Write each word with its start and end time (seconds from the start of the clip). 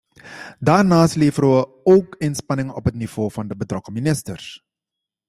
Daarnaast 0.59 1.15
leveren 1.15 1.49
wij 1.51 1.65
ook 1.83 2.15
inspanningen 2.17 2.75
op 2.75 2.85
het 2.85 2.93
niveau 2.93 3.31
van 3.31 3.47
de 3.47 3.55
betrokken 3.55 3.93
ministers. 3.93 4.65